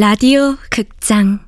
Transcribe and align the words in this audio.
라디오 0.00 0.56
극장. 0.70 1.40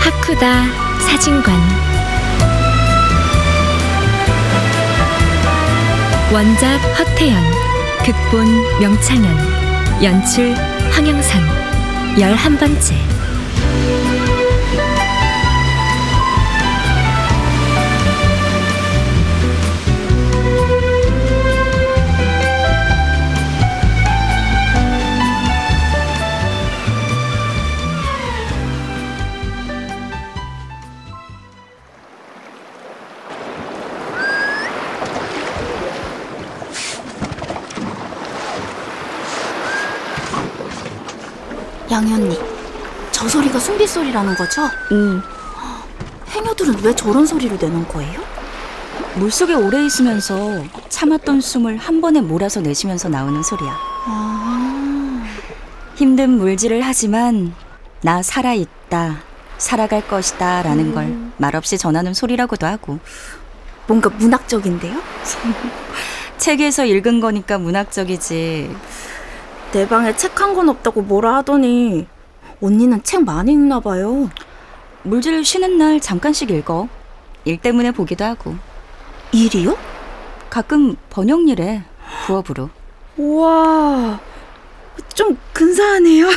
하쿠다 0.00 0.98
사진관 1.00 1.93
원작 6.34 6.78
허태연 6.98 7.40
극본 8.04 8.80
명창현 8.80 10.02
연출 10.02 10.52
황영선. 10.90 11.40
열한 12.18 12.58
번째 12.58 13.13
양이 41.90 42.12
언니, 42.12 42.38
저 43.10 43.28
소리가 43.28 43.58
숨비 43.58 43.86
소리라는 43.86 44.34
거죠? 44.34 44.62
응. 44.92 45.22
해녀들은 46.30 46.82
왜 46.82 46.94
저런 46.94 47.26
소리를 47.26 47.56
내는 47.60 47.86
거예요? 47.88 48.20
물속에 49.16 49.54
오래 49.54 49.84
있으면서 49.84 50.64
참았던 50.88 51.40
숨을 51.40 51.76
한 51.76 52.00
번에 52.00 52.20
몰아서 52.20 52.60
내쉬면서 52.60 53.08
나오는 53.08 53.42
소리야. 53.42 53.76
아, 54.06 55.24
힘든 55.94 56.30
물질을 56.30 56.80
하지만 56.82 57.54
나 58.00 58.22
살아있다, 58.22 59.20
살아갈 59.58 60.06
것이다 60.08 60.62
라는 60.62 60.86
음. 60.86 60.94
걸 60.94 61.16
말없이 61.36 61.78
전하는 61.78 62.12
소리라고도 62.12 62.66
하고 62.66 62.98
뭔가 63.86 64.10
문학적인데요? 64.10 65.00
책에서 66.38 66.84
읽은 66.84 67.20
거니까 67.20 67.58
문학적이지. 67.58 68.74
내 69.74 69.88
방에 69.88 70.14
책 70.16 70.40
한 70.40 70.54
권 70.54 70.68
없다고 70.68 71.02
뭐라 71.02 71.36
하더니 71.36 72.06
언니는 72.62 73.02
책 73.02 73.24
많이 73.24 73.52
읽나 73.52 73.80
봐요. 73.80 74.30
물질 75.02 75.44
쉬는 75.44 75.78
날 75.78 75.98
잠깐씩 76.00 76.50
읽어. 76.50 76.88
일 77.44 77.58
때문에 77.58 77.90
보기도 77.90 78.24
하고 78.24 78.54
일이요? 79.32 79.76
가끔 80.48 80.94
번역일에 81.10 81.82
부업으로. 82.26 82.70
우와, 83.16 84.20
좀 85.14 85.36
근사하네요. 85.52 86.28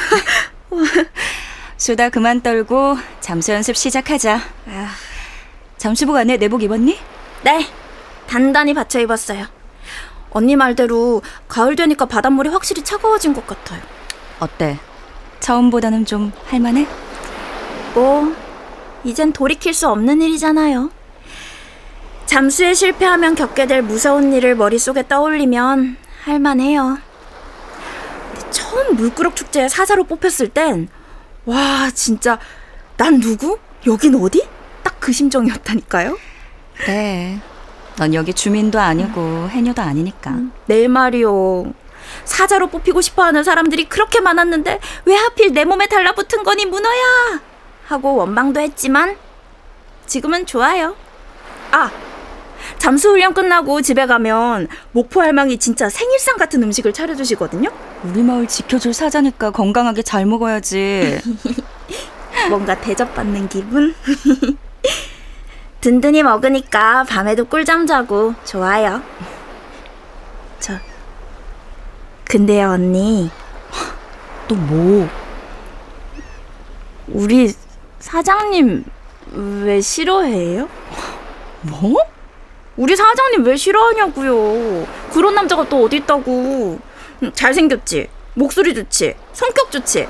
수다 1.77 2.09
그만 2.09 2.41
떨고 2.41 2.97
잠수 3.21 3.51
연습 3.51 3.77
시작하자. 3.77 4.39
아, 4.67 4.89
잠수복 5.77 6.15
안에 6.15 6.37
내복 6.37 6.63
입었니? 6.63 6.97
네, 7.43 7.67
단단히 8.27 8.73
받쳐 8.73 8.99
입었어요. 8.99 9.45
언니 10.37 10.55
말대로 10.55 11.23
가을 11.47 11.75
되니까 11.75 12.05
바닷물이 12.05 12.49
확실히 12.49 12.83
차가워진 12.83 13.33
것 13.33 13.47
같아요. 13.47 13.81
어때? 14.39 14.77
처음보다는 15.39 16.05
좀 16.05 16.31
할만해? 16.45 16.85
뭐, 17.95 18.35
이젠 19.03 19.33
돌이킬 19.33 19.73
수 19.73 19.87
없는 19.89 20.21
일이잖아요. 20.21 20.91
잠수에 22.27 22.75
실패하면 22.75 23.33
겪게 23.33 23.65
될 23.65 23.81
무서운 23.81 24.31
일을 24.31 24.55
머릿속에 24.55 25.07
떠올리면 25.07 25.97
할만해요. 26.25 26.99
처음 28.51 28.95
물꾸럭 28.95 29.35
축제에 29.35 29.67
사자로 29.69 30.03
뽑혔을 30.03 30.49
땐, 30.49 30.87
와, 31.45 31.89
진짜, 31.91 32.37
난 32.97 33.19
누구? 33.19 33.57
여긴 33.87 34.13
어디? 34.15 34.47
딱 34.83 34.97
그 34.99 35.13
심정이었다니까요. 35.13 36.17
그래. 36.75 37.39
넌 37.97 38.13
여기 38.13 38.33
주민도 38.33 38.79
아니고 38.79 39.49
해녀도 39.49 39.81
아니니까. 39.81 40.35
내 40.67 40.87
말이요. 40.87 41.73
사자로 42.25 42.67
뽑히고 42.67 43.01
싶어 43.01 43.23
하는 43.23 43.43
사람들이 43.43 43.85
그렇게 43.85 44.21
많았는데 44.21 44.79
왜 45.05 45.15
하필 45.15 45.51
내 45.53 45.65
몸에 45.65 45.87
달라붙은 45.87 46.43
거니 46.43 46.65
문어야? 46.65 47.41
하고 47.87 48.15
원망도 48.15 48.59
했지만 48.61 49.17
지금은 50.05 50.45
좋아요. 50.45 50.95
아, 51.71 51.91
잠수 52.77 53.09
훈련 53.09 53.33
끝나고 53.33 53.81
집에 53.81 54.05
가면 54.05 54.67
목포 54.91 55.21
할망이 55.21 55.57
진짜 55.57 55.89
생일상 55.89 56.37
같은 56.37 56.61
음식을 56.63 56.93
차려주시거든요. 56.93 57.69
우리 58.03 58.21
마을 58.21 58.47
지켜줄 58.47 58.93
사자니까 58.93 59.51
건강하게 59.51 60.03
잘 60.03 60.25
먹어야지. 60.25 61.19
뭔가 62.49 62.79
대접받는 62.79 63.49
기분. 63.49 63.93
든든히 65.81 66.23
먹으니까 66.23 67.03
밤에도 67.03 67.45
꿀잠 67.45 67.85
자고 67.85 68.33
좋아요. 68.43 69.01
저 70.59 70.73
근데요 72.25 72.71
언니 72.71 73.29
또 74.47 74.55
뭐? 74.55 75.07
우리 77.07 77.53
사장님 77.99 78.83
왜 79.33 79.81
싫어해요? 79.81 80.67
뭐? 81.61 81.95
우리 82.75 82.95
사장님 82.95 83.45
왜 83.45 83.55
싫어하냐고요. 83.55 84.85
그런 85.11 85.35
남자가 85.35 85.67
또 85.67 85.83
어디 85.83 85.97
있다고. 85.97 86.79
음, 87.23 87.31
잘생겼지. 87.33 88.07
목소리 88.35 88.73
좋지. 88.75 89.15
성격 89.33 89.71
좋지. 89.71 90.07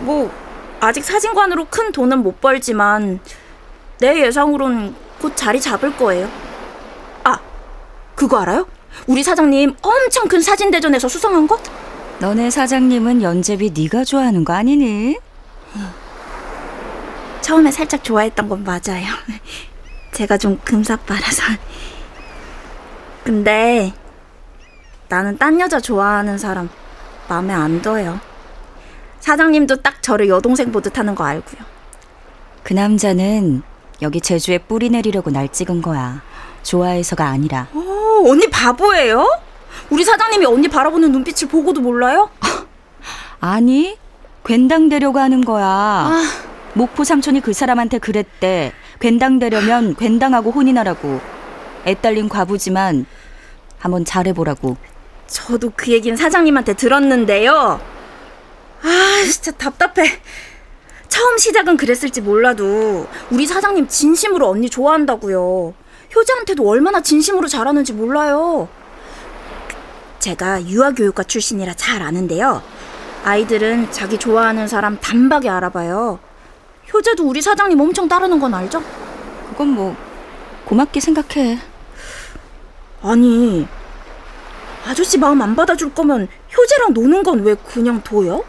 뭐 0.00 0.30
아직 0.80 1.04
사진관으로 1.04 1.66
큰 1.66 1.92
돈은 1.92 2.18
못 2.18 2.40
벌지만 2.40 3.20
내 4.02 4.20
예상으론 4.26 4.96
곧 5.20 5.36
자리 5.36 5.60
잡을 5.60 5.96
거예요. 5.96 6.28
아, 7.22 7.38
그거 8.16 8.40
알아요? 8.40 8.66
우리 9.06 9.22
사장님 9.22 9.76
엄청 9.80 10.26
큰 10.26 10.42
사진 10.42 10.72
대전에서 10.72 11.06
수상한 11.06 11.46
거? 11.46 11.56
너네 12.18 12.50
사장님은 12.50 13.22
연재비 13.22 13.70
네가 13.70 14.02
좋아하는 14.02 14.44
거 14.44 14.54
아니니? 14.54 15.18
처음에 17.42 17.70
살짝 17.70 18.02
좋아했던 18.02 18.48
건 18.48 18.64
맞아요. 18.64 19.06
제가 20.10 20.36
좀 20.36 20.58
금사빠라서. 20.64 21.44
근데 23.22 23.92
나는 25.08 25.38
딴 25.38 25.60
여자 25.60 25.78
좋아하는 25.78 26.38
사람 26.38 26.68
마음에 27.28 27.54
안 27.54 27.80
들어요. 27.80 28.18
사장님도 29.20 29.76
딱 29.76 30.02
저를 30.02 30.28
여동생 30.28 30.72
보듯 30.72 30.98
하는 30.98 31.14
거 31.14 31.22
알고요. 31.22 31.62
그 32.64 32.72
남자는 32.72 33.62
여기 34.02 34.20
제주에 34.20 34.58
뿌리 34.58 34.90
내리려고 34.90 35.30
날 35.30 35.48
찍은 35.48 35.80
거야. 35.80 36.22
좋아해서가 36.64 37.26
아니라. 37.26 37.68
어, 37.72 38.22
언니 38.26 38.48
바보예요? 38.50 39.26
우리 39.90 40.04
사장님이 40.04 40.44
언니 40.44 40.68
바라보는 40.68 41.12
눈빛을 41.12 41.48
보고도 41.48 41.80
몰라요? 41.80 42.28
아니, 43.40 43.96
괜당되려고 44.44 45.18
하는 45.18 45.44
거야. 45.44 45.66
아, 45.66 46.22
목포 46.74 47.04
삼촌이 47.04 47.40
그 47.40 47.52
사람한테 47.52 47.98
그랬대. 47.98 48.72
괜당되려면 49.00 49.94
괜당하고 49.94 50.50
혼인하라고. 50.50 51.20
애딸린 51.86 52.28
과부지만 52.28 53.06
한번 53.78 54.04
잘해보라고. 54.04 54.76
저도 55.28 55.72
그 55.74 55.90
얘기는 55.92 56.16
사장님한테 56.16 56.74
들었는데요. 56.74 57.80
아, 58.82 59.22
진짜 59.24 59.52
답답해. 59.52 60.20
처음 61.12 61.36
시작은 61.36 61.76
그랬을지 61.76 62.22
몰라도 62.22 63.06
우리 63.30 63.46
사장님 63.46 63.86
진심으로 63.86 64.48
언니 64.48 64.70
좋아한다고요. 64.70 65.74
효자한테도 66.16 66.66
얼마나 66.66 67.02
진심으로 67.02 67.48
잘하는지 67.48 67.92
몰라요. 67.92 68.66
제가 70.20 70.64
유아교육과 70.64 71.24
출신이라 71.24 71.74
잘 71.74 72.00
아는데요. 72.00 72.62
아이들은 73.24 73.92
자기 73.92 74.16
좋아하는 74.16 74.66
사람 74.66 74.98
단박에 75.02 75.50
알아봐요. 75.50 76.18
효자도 76.94 77.28
우리 77.28 77.42
사장님 77.42 77.78
엄청 77.78 78.08
따르는 78.08 78.40
건 78.40 78.54
알죠? 78.54 78.82
그건 79.50 79.68
뭐 79.68 79.94
고맙게 80.64 80.98
생각해. 80.98 81.58
아니, 83.02 83.68
아저씨 84.86 85.18
마음 85.18 85.42
안 85.42 85.54
받아줄 85.54 85.92
거면 85.92 86.26
효재랑 86.56 86.94
노는 86.94 87.22
건 87.22 87.40
왜 87.40 87.54
그냥 87.54 88.02
둬요? 88.02 88.42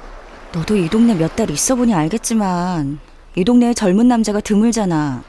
너도 0.53 0.75
이 0.75 0.87
동네 0.89 1.13
몇 1.15 1.35
달 1.35 1.49
있어 1.49 1.73
보니 1.75 1.93
알겠지만 1.93 2.99
이 3.35 3.43
동네에 3.43 3.73
젊은 3.73 4.07
남자가 4.07 4.39
드물잖아. 4.39 5.23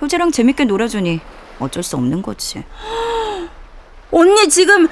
효재랑 0.00 0.32
재밌게 0.32 0.64
놀아주니 0.64 1.20
어쩔 1.60 1.82
수 1.82 1.96
없는 1.96 2.22
거지. 2.22 2.64
언니 4.10 4.48
지금 4.48 4.88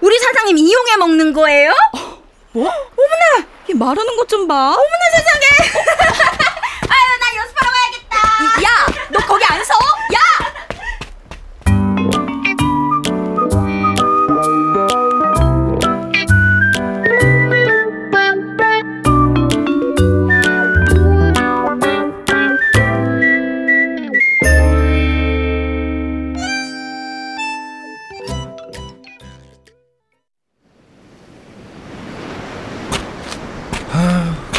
우리 0.00 0.18
사장님 0.18 0.58
이용해 0.58 0.96
먹는 0.98 1.32
거예요? 1.32 1.72
이 3.70 3.74
말하는 3.74 4.16
것 4.16 4.26
좀 4.28 4.46
봐. 4.46 4.74
아유 4.76 4.78
나 7.20 7.36
연습하러 7.36 7.70
가야겠다. 7.70 8.16
야, 8.62 8.68
너 9.10 9.18
거기 9.26 9.44
안 9.46 9.64
서? 9.64 9.72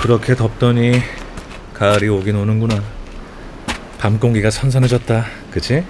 그렇게 0.09 0.33
덥더니 0.33 1.03
가을이 1.75 2.07
오긴 2.07 2.35
오는구나. 2.35 2.81
밤 3.99 4.19
공기가 4.19 4.49
선선해졌다. 4.49 5.23
그치? 5.51 5.85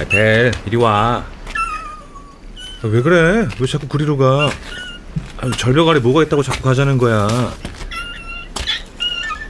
아, 0.00 0.04
벨, 0.08 0.52
이리 0.64 0.76
와. 0.76 1.26
아, 2.82 2.86
왜 2.86 3.02
그래? 3.02 3.46
왜 3.60 3.66
자꾸 3.66 3.88
그리로 3.88 4.16
가? 4.16 4.48
아유, 5.42 5.50
절벽 5.58 5.86
아래 5.90 6.00
뭐가 6.00 6.22
있다고 6.22 6.42
자꾸 6.42 6.62
가자는 6.62 6.96
거야. 6.96 7.28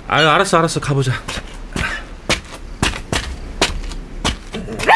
아유, 0.08 0.26
알았어, 0.26 0.58
알았어. 0.58 0.80
가보자. 0.80 1.12
자. 4.78 4.92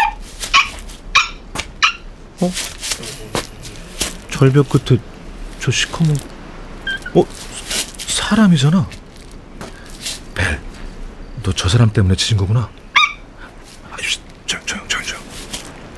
어? 2.40 2.52
절벽 4.30 4.68
끝에 4.68 4.98
저 5.60 5.70
시커먼 5.70 6.31
어? 7.14 7.24
사람이잖아. 7.98 8.88
벨, 10.34 10.60
너 11.42 11.52
저 11.54 11.68
사람 11.68 11.90
때문에 11.92 12.14
지진 12.16 12.36
거구나. 12.36 12.68
아유, 13.90 14.02
조용, 14.46 14.64
조용, 14.64 14.88
조용, 14.88 15.04
조용. 15.04 15.22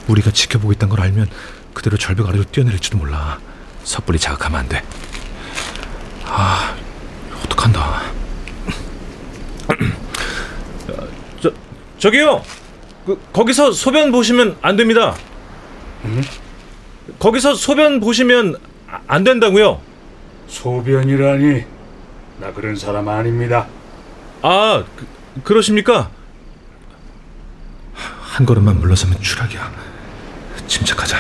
우리가 0.09 0.31
지켜보고 0.31 0.73
있다는 0.73 0.95
걸 0.97 1.05
알면 1.05 1.29
그대로 1.73 1.97
절벽 1.97 2.29
아래로 2.29 2.45
뛰어내릴지도 2.45 2.99
몰라. 2.99 3.39
섣불리 3.85 4.19
자극하면 4.19 4.61
안 4.61 4.69
돼. 4.69 4.83
아, 6.25 6.75
어떡한다. 7.45 8.03
저, 11.41 11.53
저기요. 11.99 12.43
그, 13.07 13.21
거기서 13.33 13.73
소변 13.73 14.11
보시면 14.13 14.57
안 14.63 14.77
됩니다. 14.77 15.15
거기서 17.19 17.55
소변 17.55 18.01
보시면 18.01 18.57
아- 18.91 19.01
안 19.07 19.25
된다고요. 19.25 19.81
소변이라니 20.49 21.65
나 22.41 22.53
그런 22.53 22.77
사람 22.77 23.09
아닙니다. 23.09 23.67
아, 24.43 24.85
그, 24.97 25.07
그러십니까? 25.43 26.11
한 27.95 28.45
걸음만 28.47 28.79
물러서면 28.81 29.21
추락이야. 29.21 29.73
침착하자. 30.67 31.19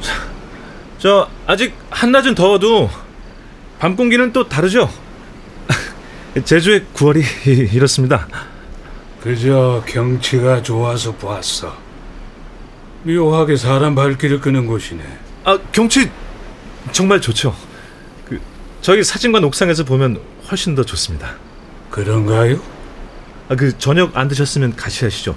자, 0.00 0.12
저 0.98 1.28
아직 1.46 1.74
한낮은 1.90 2.34
더워도 2.34 2.90
밤 3.78 3.94
공기는 3.96 4.32
또 4.32 4.48
다르죠. 4.48 4.90
제주의 6.44 6.84
9월이 6.94 7.22
이렇습니다. 7.72 8.26
그저 9.22 9.84
경치가 9.86 10.60
좋아서 10.62 11.12
보았어. 11.12 11.76
묘하게 13.04 13.56
사람 13.56 13.94
발길을 13.94 14.40
끄는 14.40 14.66
곳이네. 14.66 15.02
아, 15.44 15.58
경치 15.72 16.10
정말 16.90 17.20
좋죠. 17.20 17.54
그 18.28 18.40
저희 18.80 19.04
사진관 19.04 19.44
옥상에서 19.44 19.84
보면 19.84 20.20
훨씬 20.50 20.74
더 20.74 20.82
좋습니다. 20.84 21.36
그런가요? 21.90 22.60
아, 23.48 23.54
그 23.54 23.76
저녁 23.78 24.16
안 24.16 24.28
드셨으면 24.28 24.74
같이 24.76 25.04
하시죠. 25.04 25.36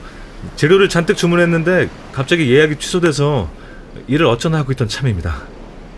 재료를 0.56 0.90
잔뜩 0.90 1.18
주문했는데 1.18 1.90
갑자기 2.14 2.52
예약이 2.52 2.78
취소돼서 2.78 3.50
일을 4.08 4.26
어쩌나 4.26 4.60
하고 4.60 4.72
있던 4.72 4.88
참입니다. 4.88 5.44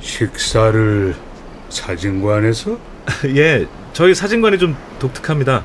식사를 0.02 1.16
사진관에서? 1.70 2.78
예, 3.36 3.68
저희 3.94 4.14
사진관이 4.14 4.58
좀 4.58 4.76
독특합니다. 5.00 5.64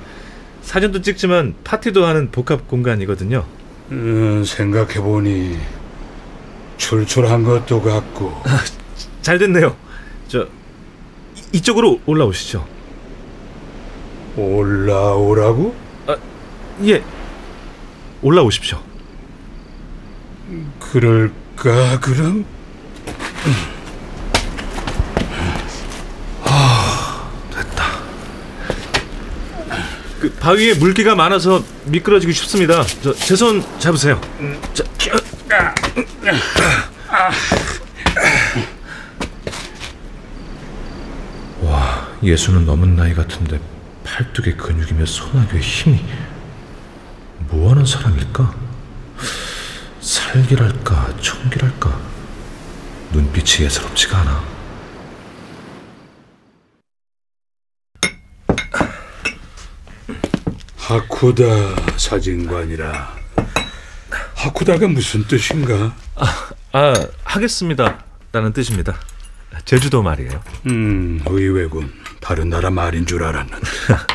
사진도 0.63 1.03
찍지만 1.03 1.55
파티도 1.65 2.05
하는 2.07 2.31
복합 2.31 2.69
공간이거든요. 2.69 3.45
음, 3.91 4.45
생각해보니 4.45 5.59
출출한 6.77 7.45
것도 7.45 7.83
같고 7.83 8.43
잘 9.23 9.39
됐네요. 9.39 9.77
저 10.29 10.43
이- 10.43 11.57
이쪽으로 11.59 12.01
올라오시죠. 12.07 12.67
올라오라고? 14.37 15.75
예, 16.85 17.03
올라오십시오. 18.23 18.81
그럴까 20.81 22.01
그럼? 22.01 22.45
됐다. 27.51 27.85
그 30.21 30.31
바위에 30.41 30.75
물기가 30.75 31.15
많아서 31.15 31.63
미끄러지기 31.87 32.33
쉽습니다. 32.33 32.83
저 33.03 33.13
제 33.15 33.35
손 33.37 33.63
잡으세요. 33.79 34.21
자, 34.75 34.85
와, 37.11 37.31
예수는 42.23 42.65
넘은 42.67 42.97
나이 42.97 43.15
같은데 43.15 43.61
팔뚝에 44.05 44.55
근육이며 44.55 45.07
소나귀에 45.07 45.61
힘이 45.61 46.05
뭐하는 47.49 47.85
사람일까? 47.85 48.55
살기랄까 50.01 51.17
총기랄까 51.21 52.01
눈빛이 53.13 53.65
예사롭지가 53.67 54.19
않아. 54.19 54.53
하쿠다 60.77 61.45
사진관이라. 61.97 63.17
하쿠다가 64.35 64.89
무슨 64.89 65.25
뜻인가? 65.27 65.95
아, 66.73 66.95
하겠습니다. 67.25 68.05
라는 68.33 68.53
뜻입니다. 68.53 68.99
제주도 69.65 70.03
말이에요. 70.03 70.43
음, 70.67 71.21
의외군. 71.27 72.02
다른 72.23 72.49
나라 72.49 72.71
말인 72.71 73.05
줄 73.05 73.23
알았는데. 73.25 73.67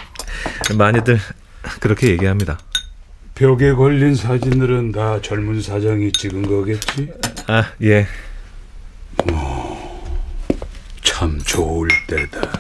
많이들 0.75 1.19
그렇게 1.79 2.09
얘기합니다. 2.09 2.57
벽에 3.35 3.73
걸린 3.73 4.15
사진들은 4.15 4.93
다 4.93 5.21
젊은 5.21 5.61
사장이 5.61 6.11
찍은 6.13 6.47
거겠지? 6.47 7.11
아, 7.47 7.71
예. 7.83 8.07
참 11.03 11.39
좋을 11.43 11.89
때다. 12.07 12.59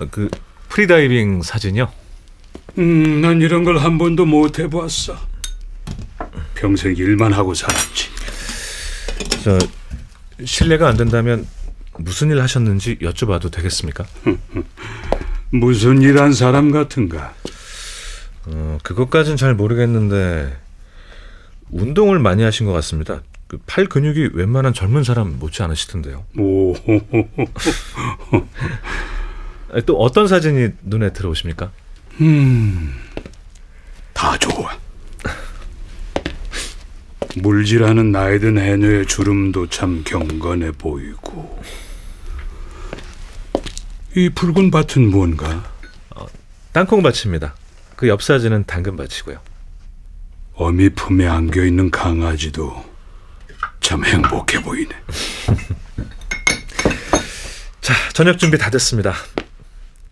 어, 0.00 0.06
그 0.10 0.28
프리다이빙 0.68 1.42
사진이요? 1.42 1.92
음, 2.78 3.20
난 3.20 3.40
이런 3.40 3.62
걸 3.64 3.76
한 3.78 3.98
번도 3.98 4.24
못 4.26 4.58
해봤어. 4.58 5.16
평생 6.54 6.94
일만 6.96 7.32
하고 7.32 7.54
살았지. 7.54 8.08
저 9.44 9.58
실례가 10.44 10.88
안 10.88 10.96
된다면 10.96 11.46
무슨 11.98 12.30
일 12.30 12.40
하셨는지 12.40 12.98
여쭤봐도 12.98 13.50
되겠습니까? 13.50 14.04
무슨 15.50 16.02
일 16.02 16.18
한 16.18 16.32
사람 16.32 16.70
같은가? 16.70 17.34
어, 18.46 18.78
그것까진 18.82 19.36
잘 19.36 19.54
모르겠는데 19.54 20.56
운동을 21.70 22.18
많이 22.18 22.42
하신 22.42 22.66
것 22.66 22.72
같습니다. 22.72 23.22
그 23.46 23.58
팔 23.66 23.86
근육이 23.86 24.30
웬만한 24.34 24.72
젊은 24.74 25.04
사람 25.04 25.38
못지 25.38 25.62
않으시던데요. 25.62 26.24
오, 26.38 26.74
아, 29.72 29.80
또 29.86 29.96
어떤 29.98 30.26
사진이 30.26 30.70
눈에 30.82 31.12
들어오십니까? 31.12 31.70
다 34.12 34.36
좋아. 34.38 34.76
물질하는 37.36 38.12
나이든 38.12 38.58
해녀의 38.58 39.06
주름도 39.06 39.68
참 39.68 40.02
경건해 40.04 40.72
보이고. 40.72 41.60
이 44.16 44.28
붉은 44.30 44.70
밭은 44.70 45.10
뭔가? 45.10 45.72
땅콩밭입니다. 46.72 47.54
그 47.96 48.06
옆 48.08 48.22
사진은 48.22 48.64
당근밭이고요. 48.66 49.38
어미 50.54 50.90
품에 50.90 51.26
안겨 51.26 51.64
있는 51.64 51.90
강아지도 51.90 52.84
참 53.80 54.04
행복해 54.04 54.62
보이네. 54.62 54.90
자, 57.80 57.94
저녁 58.12 58.38
준비 58.38 58.56
다 58.58 58.70
됐습니다. 58.70 59.14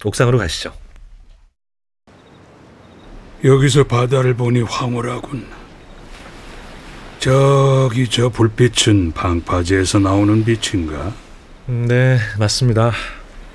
옥상으로 0.04 0.38
가시죠. 0.38 0.72
여기서 3.44 3.84
바다를 3.84 4.34
보니 4.34 4.62
황홀하군. 4.62 5.61
저기 7.22 8.08
저 8.08 8.30
불빛은 8.30 9.12
방파제에서 9.12 10.00
나오는 10.00 10.44
빛인가? 10.44 11.14
네, 11.66 12.18
맞습니다. 12.36 12.90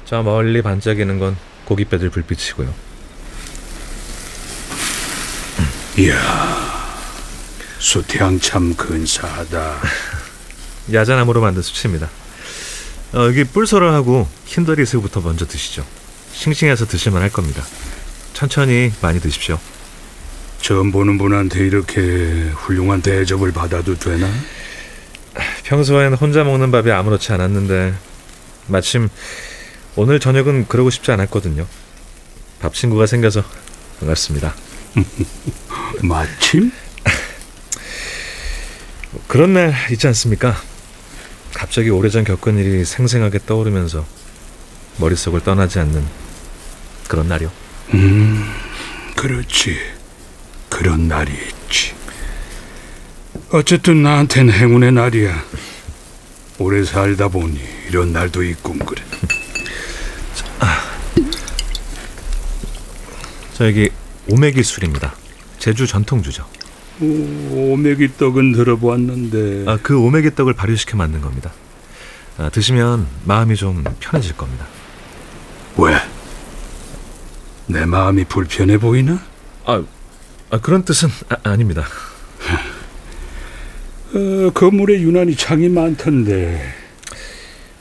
저 0.06 0.24
멀리 0.24 0.62
반짝이는 0.62 1.20
건 1.20 1.36
고깃배들 1.66 2.10
불빛이고요. 2.12 2.74
이야, 5.98 6.16
수태양 7.80 8.40
참 8.40 8.74
근사하다. 8.74 9.82
야자나무로 10.94 11.42
만든 11.42 11.62
수치입니다. 11.62 12.10
어, 13.16 13.26
여기 13.26 13.44
뿔소라하고 13.44 14.30
킨더리스부터 14.46 15.20
먼저 15.20 15.46
드시죠. 15.46 15.86
싱싱해서 16.32 16.86
드실만 16.86 17.22
할 17.22 17.30
겁니다. 17.30 17.66
천천히 18.34 18.94
많이 19.02 19.20
드십시오. 19.20 19.60
처음 20.62 20.92
보는 20.92 21.18
분한테 21.18 21.66
이렇게 21.66 22.50
훌륭한 22.56 23.02
대접을 23.02 23.52
받아도 23.52 23.98
되나? 23.98 24.30
평소엔 25.64 26.14
혼자 26.16 26.44
먹는 26.44 26.72
밥이 26.72 26.92
아무렇지 26.92 27.32
않았는데 27.32 27.94
마침 28.68 29.10
오늘 29.96 30.20
저녁은 30.20 30.68
그러고 30.68 30.90
싶지 30.90 31.12
않았거든요. 31.12 31.66
밥 32.60 32.74
친구가 32.74 33.06
생겨서 33.06 33.44
반갑습니다. 34.00 34.56
마침? 36.04 36.72
그런 39.28 39.54
날 39.54 39.74
있지 39.92 40.08
않습니까? 40.08 40.56
갑자기 41.54 41.90
오래전 41.90 42.24
겪은 42.24 42.58
일이 42.58 42.86
생생하게 42.86 43.40
떠오르면서 43.46 44.06
머릿속을 44.98 45.42
떠나지 45.42 45.80
않는 45.80 46.04
그런 47.08 47.28
날이요. 47.28 47.52
음, 47.94 48.44
그렇지. 49.16 49.97
그런 50.78 51.08
날이 51.08 51.32
있지. 51.32 51.96
어쨌든 53.52 54.04
나한텐 54.04 54.52
행운의 54.52 54.92
날이야. 54.92 55.44
오래 56.60 56.84
살다 56.84 57.30
보니 57.30 57.60
이런 57.90 58.14
날도 58.14 58.44
있군 58.44 58.78
그래. 58.78 59.02
저 63.56 63.66
여기 63.66 63.90
오메기 64.30 64.62
술입니다. 64.62 65.16
제주 65.58 65.88
전통주죠. 65.88 66.46
오, 67.02 67.74
오메기 67.74 68.18
떡은 68.20 68.52
들어보았는데 68.52 69.72
아, 69.72 69.80
그 69.82 69.98
오메기 69.98 70.36
떡을 70.36 70.54
발효시켜 70.54 70.96
만든 70.96 71.22
겁니다. 71.22 71.52
아, 72.38 72.50
드시면 72.50 73.08
마음이 73.26 73.56
좀 73.56 73.84
편해질 74.00 74.38
겁니다. 74.38 74.68
왜? 75.78 75.96
내 77.66 77.84
마음이 77.88 78.26
불편해 78.26 78.78
보이나? 78.78 79.20
아, 79.66 79.84
아 80.50 80.60
그런 80.60 80.84
뜻은 80.84 81.10
아, 81.30 81.36
아닙니다. 81.44 81.86
어, 84.14 84.50
건물에 84.54 85.00
유난히 85.02 85.36
창이 85.36 85.68
많던데 85.70 86.74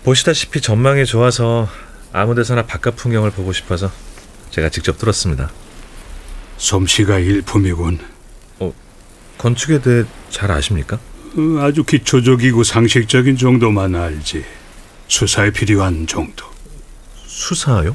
보시다시피 0.05 0.61
전망이 0.61 1.05
좋아서 1.07 1.69
아무 2.13 2.35
데서나 2.35 2.67
바깥 2.67 2.97
풍경을 2.97 3.31
보고 3.31 3.53
싶어서 3.53 3.91
제가 4.51 4.69
직접 4.71 4.99
뚫었습니다. 4.99 5.51
솜씨가 6.59 7.19
일품이군. 7.19 8.17
건축에 9.39 9.81
대해 9.83 10.05
잘 10.31 10.51
아십니까? 10.51 10.97
어, 10.97 11.61
아주 11.61 11.85
기초적이고 11.85 12.65
상식적인 12.65 13.37
정도만 13.37 13.95
알지. 13.95 14.45
수사에 15.09 15.51
필요한 15.51 16.07
정도. 16.07 16.47
수사요? 17.27 17.95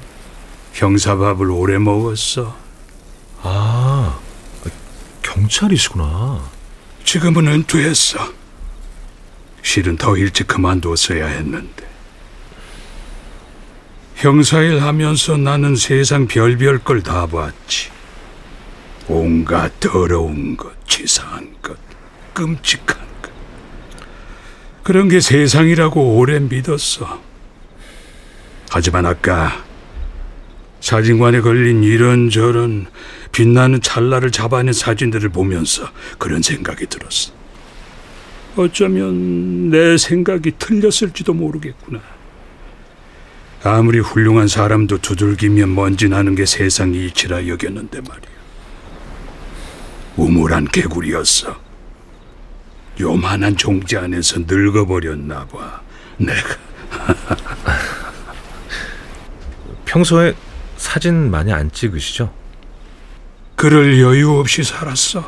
형사밥을 0.74 1.50
오래 1.50 1.78
먹었어. 1.80 2.56
아, 3.42 4.20
경찰이시구나. 5.36 6.42
지금은 7.06 7.48
은퇴했어. 7.48 8.20
실은 9.64 9.96
더 9.96 10.18
일찍 10.18 10.48
그만뒀어야 10.48 11.26
했는데. 11.28 11.90
형사일 14.16 14.82
하면서 14.82 15.38
나는 15.38 15.76
세상 15.76 16.28
별별 16.28 16.80
걸 16.80 17.02
다 17.02 17.26
봤지. 17.28 17.90
온갖 19.08 19.72
더러운 19.80 20.56
것, 20.56 20.72
치사한 20.88 21.56
것, 21.62 21.78
끔찍한 22.34 22.98
것. 23.22 23.32
그런 24.84 25.10
게 25.10 25.20
세상이라고 25.20 26.18
오래 26.18 26.40
믿었어. 26.40 27.22
하지만 28.70 29.06
아까 29.06 29.64
사진관에 30.82 31.42
걸린 31.42 31.84
이런저런 31.84 32.88
빛나는 33.32 33.82
찰나를 33.82 34.32
잡아낸 34.32 34.74
사진들을 34.74 35.30
보면서 35.30 35.90
그런 36.18 36.42
생각이 36.42 36.88
들었어. 36.88 37.32
어쩌면 38.58 39.70
내 39.70 39.98
생각이 39.98 40.54
틀렸을지도 40.58 41.34
모르겠구나. 41.34 42.02
아무리 43.64 44.00
훌륭한 44.00 44.48
사람도 44.48 44.98
두들기면 44.98 45.74
먼지 45.74 46.10
나는 46.10 46.36
게 46.36 46.46
세상 46.46 46.94
이치라 46.94 47.48
여겼는데 47.48 48.02
말이야. 48.02 48.42
우물한 50.18 50.66
개구리였어. 50.66 51.62
요만한 53.00 53.56
종지 53.56 53.98
안에서 53.98 54.40
늙어버렸나 54.48 55.46
봐. 55.48 55.82
내가. 56.18 56.58
평소에 59.86 60.34
사진 60.82 61.30
많이 61.30 61.54
안 61.54 61.72
찍으시죠? 61.72 62.34
그럴 63.56 64.02
여유 64.02 64.32
없이 64.40 64.64
살았어. 64.64 65.20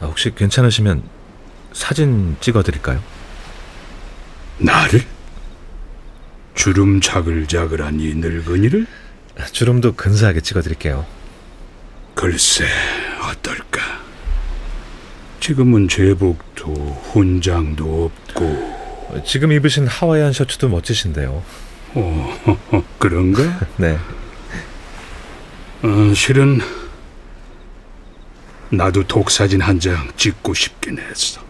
아, 0.00 0.04
혹시 0.06 0.30
괜찮으시면 0.34 1.02
사진 1.72 2.36
찍어드릴까요? 2.38 3.02
나를? 4.58 5.06
주름 6.54 7.00
자글자글한 7.00 7.98
이 7.98 8.12
늙은이를? 8.14 8.86
주름도 9.52 9.94
근사하게 9.94 10.42
찍어드릴게요. 10.42 11.06
글쎄 12.14 12.66
어떨까 13.22 13.80
지금은 15.40 15.88
제복도 15.88 16.74
훈장도 17.10 18.04
없고 18.28 18.44
어, 18.44 19.22
지금 19.26 19.50
입으신 19.50 19.86
하와이안 19.86 20.34
셔츠도 20.34 20.68
멋지신데요. 20.68 21.42
어 21.94 22.84
그런가? 23.00 23.66
네. 23.78 23.98
어, 25.82 26.14
실은 26.14 26.60
나도 28.70 29.02
독사진 29.06 29.60
한 29.60 29.78
장 29.80 30.08
찍고 30.16 30.54
싶긴 30.54 30.98
했어 30.98 31.40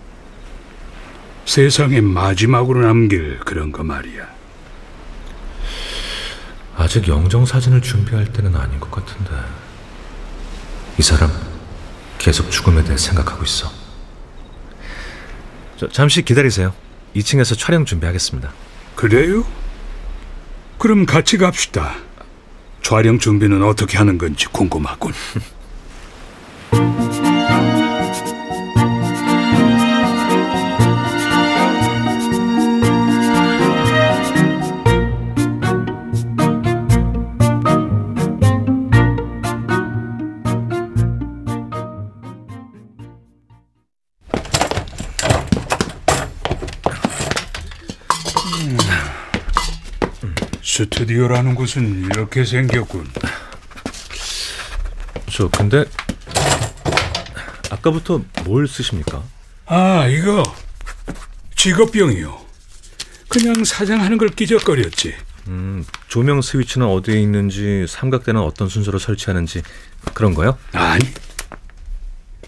세상에 1.44 2.00
마지막으로 2.00 2.80
남길 2.82 3.38
그런 3.40 3.72
거 3.72 3.82
말이야 3.84 4.26
아직 6.76 7.06
영정 7.08 7.44
사진을 7.46 7.82
준비할 7.82 8.32
때는 8.32 8.56
아닌 8.56 8.80
것 8.80 8.90
같은데. 8.90 9.30
이 10.98 11.02
사람 11.02 11.30
계속 12.18 12.50
죽음에 12.50 12.82
대해 12.82 12.96
생각하고 12.96 13.44
있어. 13.44 13.70
저, 15.76 15.86
잠시 15.90 16.22
기다리세요. 16.22 16.72
2층에서 17.14 17.58
촬영 17.58 17.84
준비하겠습니다. 17.84 18.52
그래요? 18.96 19.44
그럼 20.78 21.04
같이 21.04 21.36
갑시다 21.36 21.94
촬영 22.82 23.18
준비는 23.18 23.62
어떻게 23.62 23.96
하는 23.98 24.18
건지 24.18 24.46
궁금하군 24.46 25.12
스튜디오라는 50.82 51.54
곳은 51.54 52.06
이렇게 52.06 52.44
생겼군. 52.44 53.06
저 55.30 55.48
근데 55.48 55.84
아까부터 57.70 58.22
뭘 58.44 58.66
쓰십니까? 58.66 59.22
아, 59.66 60.06
이거 60.08 60.42
직업병이요. 61.54 62.36
그냥 63.28 63.62
사장하는 63.62 64.18
걸 64.18 64.28
끼적거렸지. 64.30 65.14
음, 65.46 65.84
조명 66.08 66.42
스위치는 66.42 66.86
어디에 66.86 67.20
있는지 67.20 67.86
삼각대는 67.88 68.40
어떤 68.40 68.68
순서로 68.68 68.98
설치하는지 68.98 69.62
그런 70.14 70.34
거요? 70.34 70.58
아니. 70.72 71.04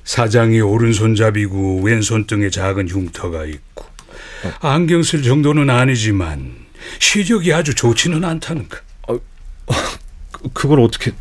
사장이 0.03 0.61
오른손잡이고 0.61 1.83
왼손등에 1.83 2.51
작은 2.51 2.89
흉터가 2.89 3.47
있고 3.47 3.87
안경 4.61 5.03
쓸 5.03 5.23
정도는 5.23 5.71
아니지만 5.71 6.64
시력이 6.99 7.53
아주 7.53 7.75
좋지는 7.75 8.25
않다는 8.25 8.69
거. 8.69 8.79
그, 9.07 10.49
그걸 10.53 10.81
어떻게 10.81 11.13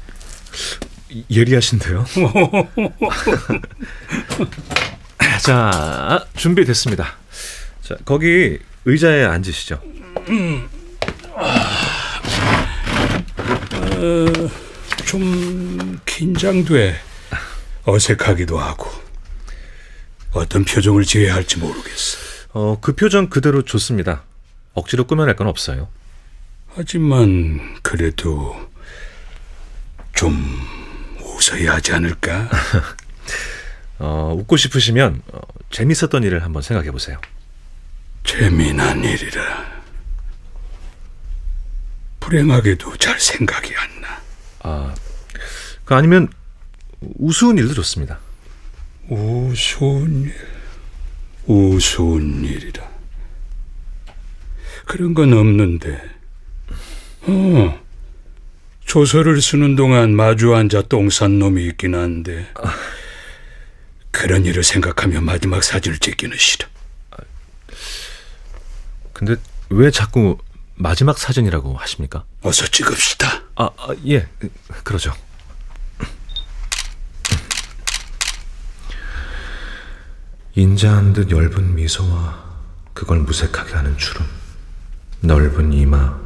예리하신데요. 1.30 2.06
자, 5.42 6.26
준비됐습니다. 6.36 7.16
자, 7.82 7.96
거기 8.06 8.60
의자에 8.86 9.24
앉으시죠. 9.26 9.82
좀 15.06 16.00
긴장돼. 16.06 17.00
어색하기도 17.86 18.58
하고. 18.58 18.90
어떤 20.32 20.66
표정을 20.66 21.04
지어야 21.04 21.36
할지 21.36 21.60
모르겠어. 21.60 22.18
어, 22.54 22.80
그 22.82 22.94
표정 22.96 23.30
그대로 23.30 23.62
좋습니다. 23.64 24.24
억지로 24.74 25.06
꾸며낼 25.06 25.36
건 25.36 25.48
없어요. 25.48 25.90
하지만 26.76 27.80
그래도 27.82 28.70
좀 30.14 30.36
웃어야 31.22 31.74
하지 31.74 31.94
않을까? 31.94 32.50
어, 34.00 34.34
웃고 34.38 34.58
싶으시면 34.58 35.22
어, 35.32 35.40
재밌었던 35.70 36.24
일을 36.24 36.44
한번 36.44 36.62
생각해 36.62 36.92
보세요. 36.92 37.20
재미난 38.24 39.04
일이라. 39.04 39.74
불행하게도 42.20 42.98
잘 42.98 43.20
생각이 43.20 43.74
안 43.76 44.02
나. 44.02 44.22
아, 44.62 44.96
그 45.86 45.94
아니면 45.94 46.30
우스운 47.02 47.58
일도 47.58 47.74
좋습니다. 47.74 48.20
우스운 49.10 50.24
일, 50.24 50.36
우스운 51.46 52.46
일이라. 52.46 52.93
그런 54.86 55.14
건 55.14 55.34
없는데. 55.34 56.02
어, 57.24 57.84
조서를 58.86 59.42
쓰는 59.42 59.76
동안 59.76 60.16
마주 60.16 60.56
앉아 60.56 60.84
똥싼 60.84 61.40
놈이 61.40 61.66
있긴 61.68 61.96
한데. 61.96 62.52
그런 64.12 64.46
일을 64.46 64.64
생각하면 64.64 65.26
마지막 65.26 65.64
사진을 65.64 65.98
찍기는 65.98 66.38
싫어. 66.38 66.68
근데 69.12 69.36
왜 69.70 69.90
자꾸 69.90 70.38
마지막 70.76 71.18
사진이라고 71.18 71.76
하십니까? 71.78 72.26
어서 72.42 72.68
찍읍시다. 72.68 73.44
아, 73.56 73.70
아 73.78 73.96
예, 74.08 74.28
그러죠. 74.84 75.14
인자한 80.56 81.14
듯 81.14 81.32
엷은 81.32 81.76
미소와 81.76 82.44
그걸 82.94 83.20
무색하게 83.20 83.74
하는 83.74 83.98
주름, 83.98 84.26
넓은 85.26 85.72
이마, 85.72 86.20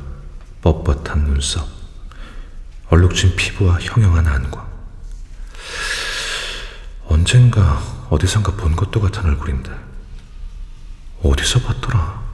뻣뻣한 0.63 1.19
눈썹, 1.19 1.67
얼룩진 2.89 3.35
피부와 3.35 3.77
형형한 3.79 4.25
안과. 4.25 4.67
언젠가 7.05 7.79
어디선가 8.09 8.53
본 8.53 8.75
것도 8.75 8.99
같은 8.99 9.23
얼굴인데 9.25 9.69
어디서 11.21 11.59
봤더라? 11.59 12.26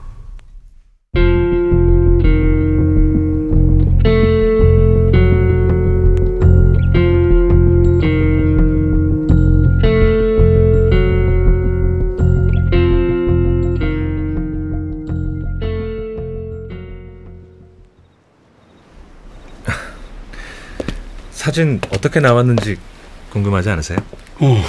사진 21.54 21.80
어떻게 21.92 22.20
나왔는지 22.20 22.78
궁금하지 23.30 23.70
않으세요? 23.70 24.00
어, 24.40 24.64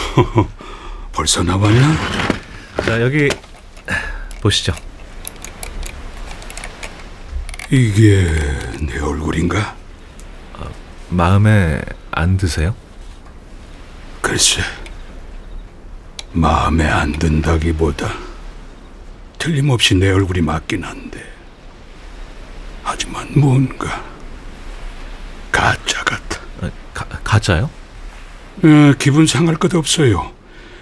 벌써 1.12 1.42
나왔나? 1.42 1.96
자 2.84 3.00
여기 3.00 3.30
보시죠. 4.42 4.74
이게 7.70 8.28
내 8.82 8.98
얼굴인가? 8.98 9.74
마음에 11.08 11.80
안 12.10 12.36
드세요? 12.36 12.74
글쎄, 14.20 14.60
마음에 16.32 16.86
안 16.86 17.12
든다기보다 17.12 18.12
틀림없이 19.38 19.94
내 19.94 20.10
얼굴이 20.10 20.42
맞긴 20.42 20.84
한데, 20.84 21.24
하지만 22.82 23.26
뭔가 23.34 24.04
가짜. 25.50 25.94
아, 26.14 26.23
가, 27.34 27.38
가짜요? 27.38 27.68
어, 28.62 28.94
기분 28.98 29.26
상할 29.26 29.56
것 29.56 29.74
없어요. 29.74 30.32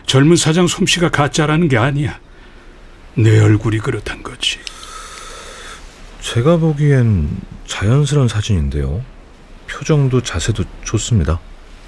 젊은 0.07 0.37
사장 0.37 0.67
솜씨가 0.67 1.09
가짜라는 1.09 1.69
게 1.69 1.79
아니야. 1.79 2.19
내 3.15 3.41
얼굴이 3.41 3.79
그렇단 3.79 4.23
거지. 4.23 4.59
제가 6.21 6.59
보기엔 6.59 7.31
자연스러운 7.67 8.29
사진인데요. 8.29 9.03
표정도 9.67 10.21
자세도 10.23 10.65
좋습니다. 10.85 11.41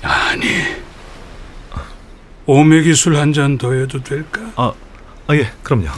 아니, 0.02 0.46
오메기 2.46 2.94
술 2.94 3.16
한 3.16 3.32
잔 3.32 3.58
더 3.58 3.72
해도 3.72 4.02
될까? 4.02 4.40
아, 4.56 4.72
아 5.26 5.34
예, 5.36 5.50
그럼요. 5.62 5.88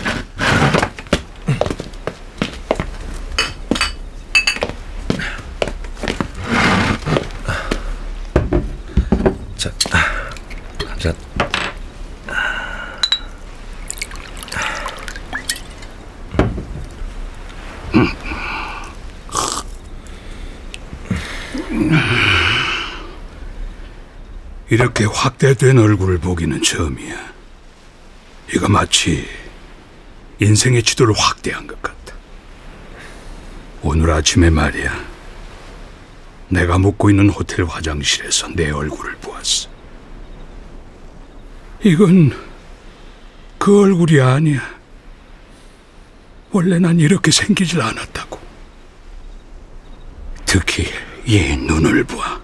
자, 9.57 9.71
한 11.07 11.15
잔. 11.15 11.15
이렇게 24.69 25.05
확대된 25.05 25.79
얼굴을 25.79 26.19
보기는 26.19 26.61
처음이야. 26.61 27.33
이거 28.55 28.69
마치 28.69 29.29
인생의 30.41 30.83
지도를 30.83 31.15
확대한 31.17 31.67
것 31.67 31.81
같다. 31.81 32.15
오늘 33.83 34.11
아침에 34.11 34.51
말이야. 34.51 35.07
내가 36.49 36.79
묵고 36.79 37.11
있는 37.11 37.31
호텔 37.31 37.65
화장실에서 37.65 38.49
내 38.49 38.71
얼굴을 38.71 39.17
보았어. 39.17 39.76
이건 41.87 42.33
그 43.59 43.83
얼굴이 43.83 44.21
아니야. 44.21 44.61
원래 46.51 46.81
난 46.81 46.99
이렇게 46.99 47.31
생기질 47.31 47.81
않았다고. 47.81 48.41
특히 50.45 50.89
이 51.25 51.57
눈을 51.57 52.03
봐. 52.03 52.41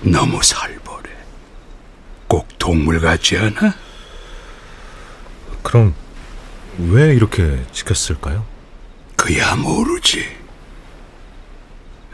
너무 0.00 0.42
살벌해. 0.42 1.10
꼭 2.26 2.48
동물 2.56 2.98
같지 2.98 3.36
않아? 3.36 3.74
그럼 5.62 5.94
왜 6.78 7.14
이렇게 7.14 7.62
지켰을까요? 7.72 8.46
그야 9.16 9.54
모르지. 9.56 10.34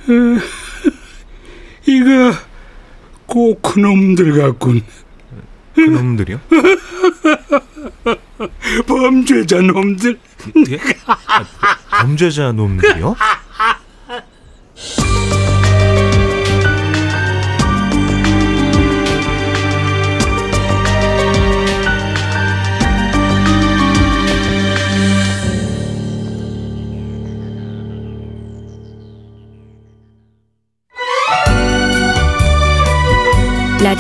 어, 0.09 0.13
이거 1.87 2.50
꼭 3.31 3.63
그놈들 3.63 4.37
같군. 4.39 4.83
그놈들이요? 5.75 6.41
범죄자 8.87 9.61
놈들. 9.61 10.19
예? 10.71 10.79
아, 11.07 11.45
범죄자 12.03 12.51
놈들이요? 12.53 13.15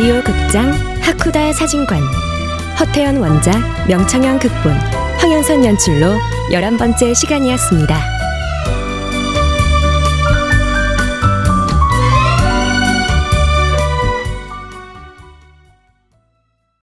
라디오 0.00 0.22
극장 0.22 0.72
하쿠다 1.02 1.52
사진관 1.52 2.00
허태연 2.80 3.18
원작 3.18 3.52
명창현 3.86 4.38
극본 4.38 4.72
황현선 5.18 5.62
연출로 5.62 6.16
열한 6.50 6.78
번째 6.78 7.12
시간이었습니다. 7.12 8.19